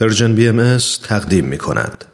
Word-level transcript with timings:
Persian 0.00 0.34
BM 0.34 0.78
تقدیم 1.02 1.44
می 1.44 1.58
کند. 1.58 2.04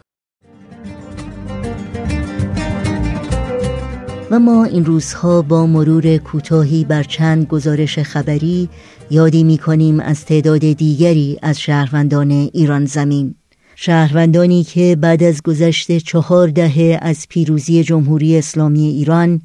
و 4.31 4.39
ما 4.39 4.65
این 4.65 4.85
روزها 4.85 5.43
با 5.43 5.67
مرور 5.67 6.17
کوتاهی 6.17 6.85
بر 6.85 7.03
چند 7.03 7.47
گزارش 7.47 7.99
خبری 7.99 8.69
یادی 9.11 9.45
می 9.45 9.59
کنیم 9.59 10.01
از 10.01 10.25
تعداد 10.25 10.61
دیگری 10.61 11.39
از 11.43 11.61
شهروندان 11.61 12.31
ایران 12.31 12.85
زمین 12.85 13.35
شهروندانی 13.77 14.65
که 14.65 14.97
بعد 15.01 15.23
از 15.23 15.43
گذشت 15.43 15.99
چهار 15.99 16.49
دهه 16.49 16.99
از 17.03 17.27
پیروزی 17.29 17.85
جمهوری 17.85 18.39
اسلامی 18.39 18.89
ایران 18.89 19.41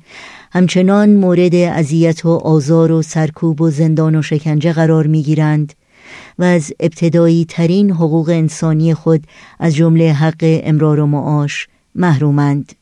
همچنان 0.52 1.16
مورد 1.16 1.56
اذیت 1.56 2.26
و 2.26 2.30
آزار 2.30 2.92
و 2.92 3.02
سرکوب 3.02 3.62
و 3.62 3.70
زندان 3.70 4.16
و 4.16 4.22
شکنجه 4.22 4.74
قرار 4.74 5.08
می 5.08 5.24
گیرند 5.24 5.74
و 6.40 6.44
از 6.44 6.74
ابتدایی 6.80 7.46
ترین 7.46 7.92
حقوق 7.92 8.30
انسانی 8.30 8.94
خود 8.94 9.24
از 9.60 9.76
جمله 9.76 10.14
حق 10.14 10.38
امرار 10.42 11.00
و 11.00 11.06
معاش 11.06 11.68
محرومند. 11.96 12.74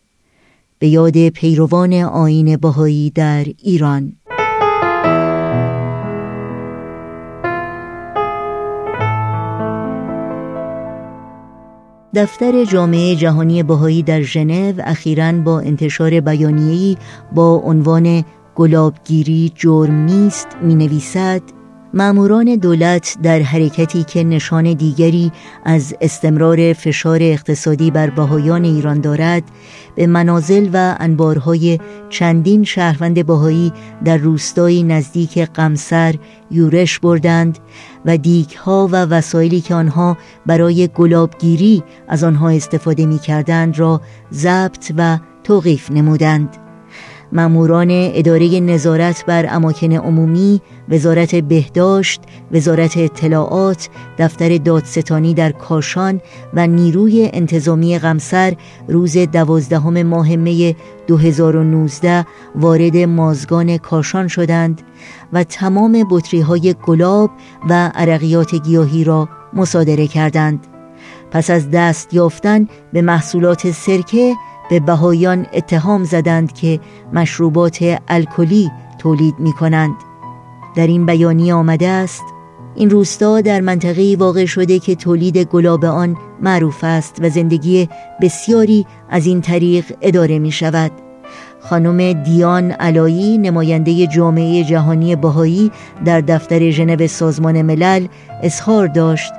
به 0.79 0.87
یاد 0.87 1.29
پیروان 1.29 1.93
آین 1.93 2.57
بهایی 2.57 3.09
در 3.09 3.45
ایران. 3.63 4.13
دفتر 12.15 12.65
جامعه 12.65 13.15
جهانی 13.15 13.63
بهایی 13.63 14.03
در 14.03 14.21
ژنو 14.21 14.73
اخیرا 14.83 15.31
با 15.31 15.59
انتشار 15.59 16.19
بیانیه‌ای 16.19 16.97
با 17.31 17.55
عنوان 17.55 18.23
گلابگیری 18.55 19.51
جرم 19.55 19.93
نیست 19.93 20.47
می 20.61 20.75
نویسد 20.75 21.41
ماموران 21.95 22.55
دولت 22.55 23.17
در 23.23 23.39
حرکتی 23.39 24.03
که 24.03 24.23
نشان 24.23 24.73
دیگری 24.73 25.31
از 25.65 25.95
استمرار 26.01 26.73
فشار 26.73 27.19
اقتصادی 27.21 27.91
بر 27.91 28.09
بهایان 28.09 28.63
ایران 28.63 29.01
دارد 29.01 29.43
به 29.95 30.07
منازل 30.07 30.69
و 30.73 30.95
انبارهای 30.99 31.79
چندین 32.09 32.63
شهروند 32.63 33.25
بهایی 33.25 33.73
در 34.05 34.17
روستایی 34.17 34.83
نزدیک 34.83 35.39
قمسر 35.39 36.15
یورش 36.51 36.99
بردند 36.99 37.59
و 38.05 38.17
دیگها 38.17 38.87
و 38.91 38.95
وسایلی 38.95 39.61
که 39.61 39.75
آنها 39.75 40.17
برای 40.45 40.89
گلابگیری 40.95 41.83
از 42.07 42.23
آنها 42.23 42.49
استفاده 42.49 43.05
می 43.05 43.19
کردند 43.19 43.79
را 43.79 44.01
ضبط 44.33 44.91
و 44.97 45.19
توقیف 45.43 45.91
نمودند. 45.91 46.64
ماموران 47.35 47.87
اداره 47.91 48.59
نظارت 48.59 49.25
بر 49.25 49.45
اماکن 49.49 49.91
عمومی، 49.91 50.61
وزارت 50.89 51.35
بهداشت، 51.35 52.21
وزارت 52.51 52.97
اطلاعات، 52.97 53.89
دفتر 54.17 54.57
دادستانی 54.57 55.33
در 55.33 55.51
کاشان 55.51 56.21
و 56.53 56.67
نیروی 56.67 57.29
انتظامی 57.33 57.99
غمسر 57.99 58.53
روز 58.87 59.17
دوازدهم 59.17 60.03
ماه 60.03 60.35
می 60.35 60.75
2019 61.07 62.25
وارد 62.55 62.97
مازگان 62.97 63.77
کاشان 63.77 64.27
شدند 64.27 64.81
و 65.33 65.43
تمام 65.43 66.05
بطری 66.09 66.41
های 66.41 66.75
گلاب 66.85 67.31
و 67.69 67.91
عرقیات 67.95 68.55
گیاهی 68.55 69.03
را 69.03 69.29
مصادره 69.53 70.07
کردند. 70.07 70.67
پس 71.31 71.49
از 71.49 71.71
دست 71.71 72.13
یافتن 72.13 72.67
به 72.93 73.01
محصولات 73.01 73.71
سرکه 73.71 74.33
به 74.69 74.79
بهایان 74.79 75.45
اتهام 75.53 76.03
زدند 76.03 76.53
که 76.53 76.79
مشروبات 77.13 77.99
الکلی 78.07 78.71
تولید 78.99 79.39
می 79.39 79.53
کنند 79.53 79.95
در 80.75 80.87
این 80.87 81.05
بیانیه 81.05 81.53
آمده 81.53 81.87
است 81.87 82.23
این 82.75 82.89
روستا 82.89 83.41
در 83.41 83.61
منطقه 83.61 84.15
واقع 84.19 84.45
شده 84.45 84.79
که 84.79 84.95
تولید 84.95 85.37
گلاب 85.37 85.85
آن 85.85 86.17
معروف 86.41 86.83
است 86.83 87.17
و 87.21 87.29
زندگی 87.29 87.89
بسیاری 88.21 88.85
از 89.09 89.25
این 89.25 89.41
طریق 89.41 89.85
اداره 90.01 90.39
می 90.39 90.51
شود 90.51 90.91
خانم 91.59 92.23
دیان 92.23 92.71
علایی 92.71 93.37
نماینده 93.37 94.07
جامعه 94.07 94.63
جهانی 94.63 95.15
بهایی 95.15 95.71
در 96.05 96.21
دفتر 96.21 96.69
ژنو 96.69 97.07
سازمان 97.07 97.61
ملل 97.61 98.07
اظهار 98.43 98.87
داشت. 98.87 99.33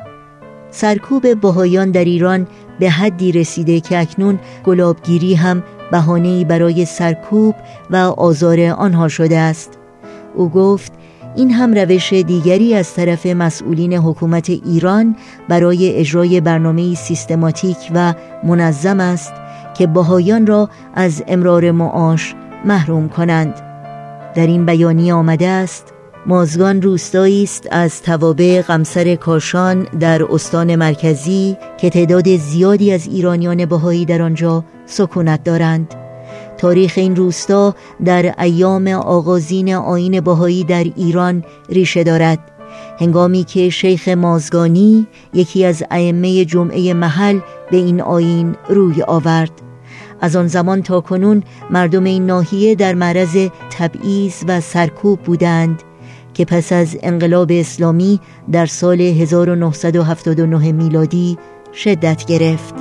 سرکوب 0.71 1.41
بهایان 1.41 1.91
در 1.91 2.05
ایران 2.05 2.47
به 2.79 2.91
حدی 2.91 3.33
رسیده 3.33 3.81
که 3.81 3.99
اکنون 3.99 4.39
گلابگیری 4.65 5.35
هم 5.35 5.63
بهانه‌ای 5.93 6.45
برای 6.45 6.85
سرکوب 6.85 7.55
و 7.91 7.97
آزار 7.97 8.61
آنها 8.61 9.09
شده 9.09 9.39
است. 9.39 9.79
او 10.35 10.49
گفت 10.49 10.93
این 11.37 11.51
هم 11.51 11.75
روش 11.75 12.13
دیگری 12.13 12.75
از 12.75 12.95
طرف 12.95 13.27
مسئولین 13.27 13.93
حکومت 13.93 14.51
ایران 14.51 15.17
برای 15.49 15.97
اجرای 15.97 16.41
برنامه 16.41 16.95
سیستماتیک 16.95 17.77
و 17.95 18.15
منظم 18.45 19.01
است 19.01 19.33
که 19.79 19.87
بهایان 19.87 20.47
را 20.47 20.69
از 20.95 21.23
امرار 21.29 21.71
معاش 21.71 22.35
محروم 22.65 23.09
کنند. 23.09 23.55
در 24.35 24.47
این 24.47 24.67
بیانیه 24.67 25.15
آمده 25.15 25.49
است 25.49 25.96
مازگان 26.29 26.83
روستایی 26.83 27.43
است 27.43 27.69
از 27.71 28.03
توابع 28.03 28.63
قمسر 28.63 29.15
کاشان 29.15 29.83
در 29.83 30.33
استان 30.33 30.77
مرکزی 30.77 31.57
که 31.81 31.91
تعداد 31.91 32.37
زیادی 32.37 32.93
از 32.93 33.07
ایرانیان 33.07 33.67
بهایی 33.67 34.05
در 34.05 34.23
آنجا 34.23 34.65
سکونت 34.87 35.45
دارند. 35.45 35.95
تاریخ 36.59 36.93
این 36.97 37.17
روستا 37.17 37.75
در 38.05 38.35
ایام 38.39 38.89
آغازین 38.89 39.75
آین 39.75 40.21
بهایی 40.21 40.65
در 40.65 40.85
ایران 40.97 41.45
ریشه 41.69 42.05
دارد. 42.05 42.39
هنگامی 43.01 43.45
که 43.45 43.71
شیخ 43.71 44.09
مازگانی 44.09 45.07
یکی 45.35 45.65
از 45.65 45.85
ائمه 45.91 46.45
جمعه 46.45 46.95
محل 46.95 47.41
به 47.71 47.77
این 47.77 48.01
آین 48.01 48.57
روی 48.69 49.03
آورد. 49.03 49.53
از 50.21 50.37
آن 50.37 50.47
زمان 50.47 50.83
تا 50.83 51.01
کنون 51.01 51.43
مردم 51.71 52.05
این 52.05 52.27
ناحیه 52.27 52.75
در 52.75 52.95
معرض 52.95 53.49
تبعیض 53.71 54.45
و 54.49 54.61
سرکوب 54.61 55.21
بودند. 55.21 55.83
که 56.37 56.45
پس 56.45 56.73
از 56.73 56.97
انقلاب 57.03 57.49
اسلامی 57.53 58.21
در 58.53 58.67
سال 58.67 59.01
1979 59.01 60.73
میلادی 60.73 61.39
شدت 61.73 62.25
گرفت 62.25 62.75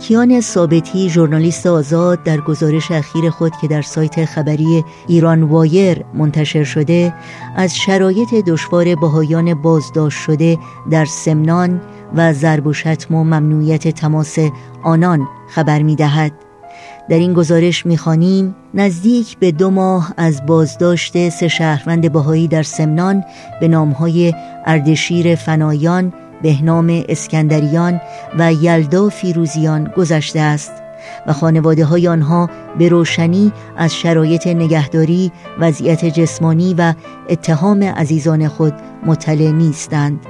کیان 0.00 0.40
ثابتی 0.40 1.10
ژورنالیست 1.10 1.66
آزاد 1.66 2.22
در 2.22 2.40
گزارش 2.40 2.90
اخیر 2.90 3.30
خود 3.30 3.52
که 3.60 3.68
در 3.68 3.82
سایت 3.82 4.24
خبری 4.24 4.84
ایران 5.08 5.42
وایر 5.42 6.04
منتشر 6.14 6.64
شده 6.64 7.14
از 7.56 7.76
شرایط 7.76 8.34
دشوار 8.34 8.94
بهایان 8.94 9.54
بازداشت 9.54 10.18
شده 10.18 10.58
در 10.90 11.04
سمنان 11.04 11.80
و 12.14 12.32
ضرب 12.32 12.66
و 12.66 12.72
شتم 12.72 13.14
و 13.14 13.24
ممنوعیت 13.24 13.88
تماس 13.88 14.38
آنان 14.82 15.28
خبر 15.48 15.82
می 15.82 15.96
دهد. 15.96 16.47
در 17.08 17.18
این 17.18 17.34
گزارش 17.34 17.86
می‌خوانیم 17.86 18.54
نزدیک 18.74 19.38
به 19.38 19.52
دو 19.52 19.70
ماه 19.70 20.14
از 20.16 20.46
بازداشت 20.46 21.28
سه 21.28 21.48
شهروند 21.48 22.12
بهایی 22.12 22.48
در 22.48 22.62
سمنان 22.62 23.24
به 23.60 23.68
نامهای 23.68 24.34
اردشیر 24.66 25.34
فنایان، 25.34 26.12
بهنام 26.42 27.02
اسکندریان 27.08 28.00
و 28.38 28.52
یلدا 28.52 29.08
فیروزیان 29.08 29.92
گذشته 29.96 30.40
است 30.40 30.72
و 31.26 31.32
خانواده 31.32 31.84
های 31.84 32.08
آنها 32.08 32.50
به 32.78 32.88
روشنی 32.88 33.52
از 33.76 33.94
شرایط 33.94 34.46
نگهداری، 34.46 35.32
وضعیت 35.60 36.04
جسمانی 36.04 36.74
و 36.74 36.94
اتهام 37.28 37.82
عزیزان 37.82 38.48
خود 38.48 38.74
مطلع 39.06 39.50
نیستند. 39.50 40.20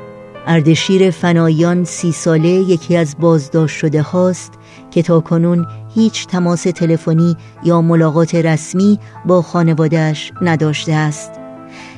اردشیر 0.46 1.10
فنایان 1.10 1.84
سی 1.84 2.12
ساله 2.12 2.48
یکی 2.48 2.96
از 2.96 3.16
بازداشت 3.20 3.76
شده 3.76 4.02
هاست 4.02 4.52
که 4.90 5.02
تا 5.02 5.20
کنون 5.20 5.66
هیچ 5.94 6.26
تماس 6.26 6.62
تلفنی 6.62 7.36
یا 7.64 7.82
ملاقات 7.82 8.34
رسمی 8.34 8.98
با 9.26 9.42
خانوادهش 9.42 10.32
نداشته 10.42 10.92
است. 10.92 11.30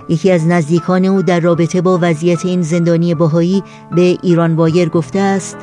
یکی 0.09 0.31
از 0.31 0.47
نزدیکان 0.47 1.05
او 1.05 1.23
در 1.23 1.41
رابطه 1.41 1.81
با 1.81 1.99
وضعیت 2.03 2.47
این 2.47 2.63
زندانی 2.63 3.15
باهایی 3.15 3.63
به 3.97 4.19
ایران 4.23 4.55
وایر 4.55 4.89
گفته 4.89 5.19
است 5.19 5.57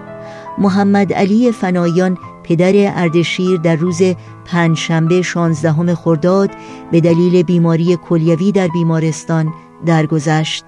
محمد 0.58 1.14
علی 1.14 1.52
فنایان 1.52 2.18
پدر 2.44 2.74
اردشیر 2.76 3.58
در 3.58 3.76
روز 3.76 4.02
پنجشنبه 4.46 5.22
شانزدهم 5.22 5.96
خرداد 5.96 6.50
به 6.92 7.02
دلیل 7.02 7.44
بیماری 7.44 7.98
کلیوی 8.10 8.52
در 8.52 8.68
بیمارستان 8.68 9.54
درگذشت. 9.86 10.66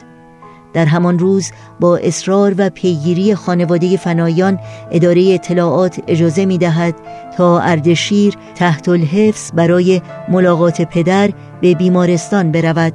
در 0.73 0.85
همان 0.85 1.19
روز 1.19 1.51
با 1.79 1.97
اصرار 1.97 2.55
و 2.57 2.69
پیگیری 2.69 3.35
خانواده 3.35 3.97
فنایان 3.97 4.59
اداره 4.91 5.33
اطلاعات 5.33 5.99
اجازه 6.07 6.45
می 6.45 6.57
دهد 6.57 6.95
تا 7.37 7.59
اردشیر 7.59 8.33
تحت 8.55 8.89
الحفظ 8.89 9.51
برای 9.51 10.01
ملاقات 10.29 10.81
پدر 10.81 11.29
به 11.61 11.75
بیمارستان 11.75 12.51
برود. 12.51 12.93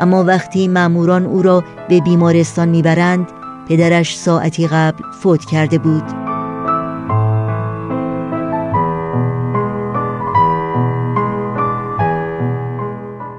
اما 0.00 0.24
وقتی 0.24 0.68
ماموران 0.68 1.26
او 1.26 1.42
را 1.42 1.64
به 1.88 2.00
بیمارستان 2.00 2.68
می‌برند 2.68 3.26
پدرش 3.68 4.18
ساعتی 4.18 4.66
قبل 4.66 5.04
فوت 5.22 5.44
کرده 5.44 5.78
بود. 5.78 6.27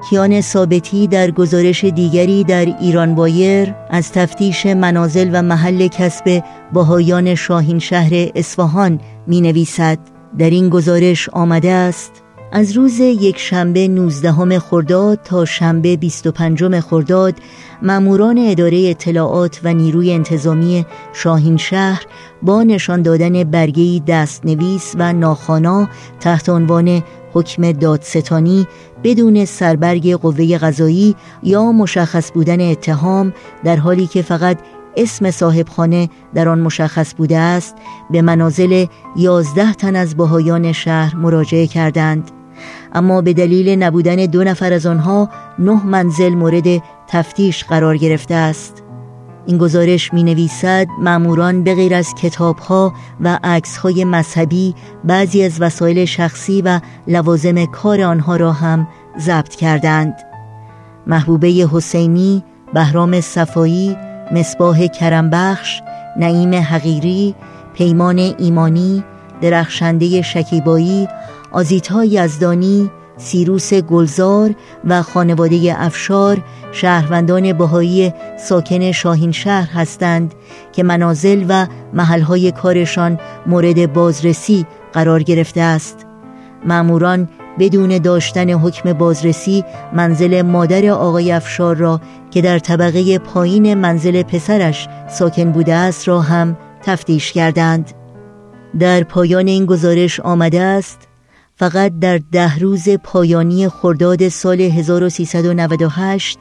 کیان 0.10 0.42
ثابتی 0.42 1.08
در 1.08 1.32
گزارش 1.32 1.86
دیگری 1.86 2.44
در 2.44 2.66
ایران 2.66 3.16
بایر 3.16 3.76
از 3.90 4.12
تفتیش 4.12 4.66
منازل 4.66 5.30
و 5.34 5.42
محل 5.42 5.88
کسب 5.88 6.44
باهایان 6.74 7.36
شاهین 7.36 7.80
شهر 7.80 8.32
اصفهان 8.36 9.00
می 9.28 9.42
نویسد 9.42 10.00
در 10.38 10.50
این 10.50 10.70
گزارش 10.70 11.30
آمده 11.30 11.72
است 11.72 12.24
از 12.52 12.72
روز 12.72 13.00
یک 13.00 13.38
شنبه 13.38 13.88
19 13.88 14.60
خرداد 14.60 15.20
تا 15.24 15.46
شنبه 15.46 15.98
25 15.98 16.80
خرداد 16.80 17.36
ماموران 17.82 18.38
اداره 18.38 18.90
اطلاعات 18.90 19.60
و 19.64 19.74
نیروی 19.74 20.12
انتظامی 20.12 20.86
شاهین 21.14 21.58
شهر 21.58 22.06
با 22.42 22.64
نشان 22.64 23.02
دادن 23.02 23.44
برگه 23.44 24.02
دستنویس 24.08 24.96
و 24.98 25.14
ناخانا 25.14 25.90
تحت 26.20 26.50
عنوان 26.50 27.04
حکم 27.34 27.72
دادستانی 27.72 28.68
بدون 29.04 29.46
سربرگ 29.46 30.14
قوه 30.14 30.58
قضایی 30.58 31.16
یا 31.44 31.72
مشخص 31.72 32.32
بودن 32.32 32.72
اتهام 32.72 33.34
در 33.64 33.76
حالی 33.76 34.08
که 34.08 34.22
فقط 34.22 34.58
اسم 34.98 35.32
صاحبخانه 35.32 36.10
در 36.34 36.50
آن 36.50 36.60
مشخص 36.60 37.14
بوده 37.14 37.38
است 37.38 37.76
به 38.12 38.22
منازل 38.22 38.86
یازده 39.16 39.74
تن 39.74 39.96
از 39.96 40.18
بهایان 40.18 40.72
شهر 40.72 41.16
مراجعه 41.16 41.68
کردند. 41.68 42.32
اما 42.94 43.22
به 43.22 43.34
دلیل 43.34 43.70
نبودن 43.84 44.16
دو 44.16 44.44
نفر 44.44 44.74
از 44.74 44.86
آنها 44.86 45.30
نه 45.60 45.86
منزل 45.86 46.30
مورد 46.30 46.84
تفتیش 47.08 47.64
قرار 47.64 47.98
گرفته 47.98 48.36
است. 48.36 48.84
این 49.46 49.58
گزارش 49.58 50.14
می 50.14 50.24
نویسد 50.24 50.88
معموران 51.00 51.64
به 51.64 51.76
غیر 51.76 51.94
از 51.94 52.14
کتاب 52.22 52.58
ها 52.60 52.94
و 53.22 53.40
عکس 53.44 53.78
های 53.78 54.06
مذهبی 54.06 54.76
بعضی 55.04 55.44
از 55.44 55.62
وسایل 55.62 56.06
شخصی 56.06 56.62
و 56.62 56.80
لوازم 57.08 57.66
کار 57.66 58.02
آنها 58.02 58.36
را 58.36 58.52
هم 58.52 58.88
ضبط 59.20 59.56
کردند. 59.56 60.14
محبوبه 61.08 61.48
حسینی، 61.48 62.44
بهرام 62.74 63.22
صفایی، 63.22 63.98
مصباح 64.32 64.88
کرمبخش، 64.88 65.82
نعیم 66.18 66.54
حقیری، 66.54 67.36
پیمان 67.74 68.18
ایمانی، 68.18 69.04
درخشنده 69.42 70.22
شکیبایی، 70.22 71.08
آزیتا 71.52 72.06
یزدانی، 72.06 72.92
سیروس 73.20 73.74
گلزار 73.74 74.56
و 74.86 75.02
خانواده 75.02 75.76
افشار 75.78 76.44
شهروندان 76.72 77.54
بهایی 77.54 78.14
ساکن 78.40 78.92
شاهین 78.92 79.32
شهر 79.32 79.70
هستند 79.72 80.34
که 80.72 80.84
منازل 80.84 81.46
و 81.50 81.68
محلهای 81.94 82.52
کارشان 82.52 83.20
مورد 83.48 83.94
بازرسی 83.94 84.66
قرار 84.94 85.24
گرفته 85.24 85.62
است. 85.62 86.06
معموران 86.66 87.30
بدون 87.60 87.98
داشتن 87.98 88.50
حکم 88.50 88.94
بازرسی 88.94 89.66
منزل 89.94 90.42
مادر 90.42 90.90
آقای 90.90 91.32
افشار 91.32 91.76
را 91.76 92.02
که 92.32 92.42
در 92.42 92.60
طبقه 92.60 93.20
پایین 93.20 93.74
منزل 93.74 94.24
پسرش 94.24 94.88
ساکن 95.10 95.52
بوده 95.52 95.74
است 95.74 96.08
را 96.08 96.22
هم 96.22 96.58
تفتیش 96.84 97.32
کردند. 97.32 97.92
در 98.80 99.04
پایان 99.04 99.48
این 99.48 99.66
گزارش 99.66 100.20
آمده 100.20 100.62
است 100.62 101.09
فقط 101.60 102.00
در 102.02 102.20
ده 102.32 102.60
روز 102.60 102.90
پایانی 102.90 103.70
خرداد 103.70 104.30
سال 104.30 104.62
1398 104.62 106.40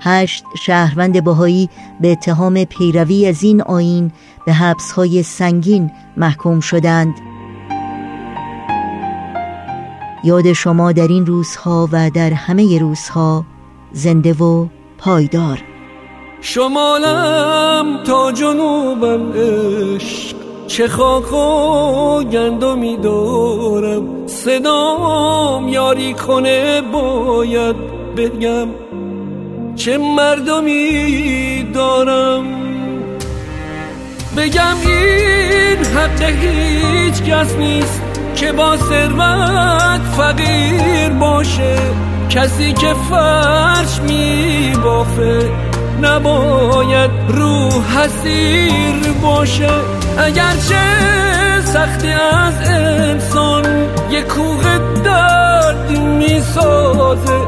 هشت 0.00 0.44
شهروند 0.62 1.24
بهایی 1.24 1.68
به 2.00 2.12
اتهام 2.12 2.64
پیروی 2.64 3.26
از 3.26 3.42
این 3.42 3.62
آین 3.62 4.12
به 4.46 4.52
حبسهای 4.52 5.22
سنگین 5.22 5.90
محکوم 6.16 6.60
شدند. 6.60 7.14
یاد 10.24 10.52
شما 10.52 10.92
در 10.92 11.08
این 11.08 11.26
روزها 11.26 11.88
و 11.92 12.10
در 12.10 12.32
همه 12.32 12.78
روزها 12.78 13.44
زنده 13.92 14.32
و 14.32 14.66
پایدار. 14.98 15.62
شمالم 16.40 18.02
تا 18.04 18.32
جنوبم 18.32 19.32
عشق 19.32 20.36
چه 20.66 20.88
خاک 20.88 21.32
و 21.32 22.24
گندمی 22.24 22.96
دارم. 22.96 24.19
صدام 24.44 25.68
یاری 25.68 26.14
کنه 26.14 26.80
باید 26.80 27.76
بگم 28.16 28.68
چه 29.76 29.98
مردمی 29.98 31.62
دارم. 31.74 32.44
بگم 34.36 34.76
این 34.86 35.84
حق 35.84 36.22
هیچ 36.22 37.22
کس 37.22 37.56
نیست 37.56 38.02
که 38.36 38.52
با 38.52 38.76
ثروت 38.76 40.00
فقیر 40.16 41.08
باشه. 41.08 41.76
کسی 42.30 42.72
که 42.72 42.94
فرش 43.10 44.00
می 44.00 44.72
بافه 44.84 45.50
نباید 46.02 47.10
روح 47.28 47.98
حسیر 47.98 49.12
باشه. 49.22 49.70
اگرچه 50.18 51.39
سختی 51.72 52.08
از 52.12 52.54
انسان 52.68 53.64
یه 54.10 54.22
کوه 54.22 54.78
درد 55.04 55.90
می‌سازه 55.98 57.40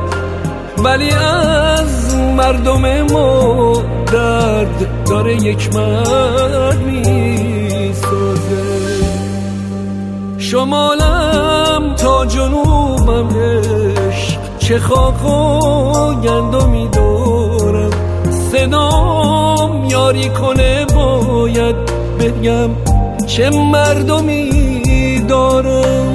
ولی 0.84 1.10
از 1.10 2.16
مردم 2.36 3.02
ما 3.02 3.82
درد 4.12 5.04
داره 5.10 5.34
یک 5.34 5.74
مرد 5.74 6.78
می‌سازه. 6.78 8.62
شمالم 10.38 11.94
تا 11.96 12.26
جنوبم 12.26 13.28
عشق 13.28 14.38
چه 14.58 14.78
خاک 14.78 15.24
و 15.24 15.60
گندمی 16.14 16.88
دارم. 16.88 17.90
صدام 18.52 19.84
یاری 19.84 20.28
کنه 20.28 20.86
باید 20.94 21.76
بگم 22.20 22.91
چه 23.36 23.50
مردمی 23.50 25.20
دارم. 25.28 26.14